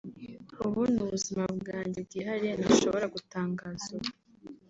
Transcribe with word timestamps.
Ubwo 0.63 0.81
ni 0.93 0.99
ubuzima 1.05 1.43
bwanjye 1.59 1.99
bwihariye 2.07 2.53
ntashobora 2.55 3.05
gutangaza 3.15 3.85
ubu 3.97 4.09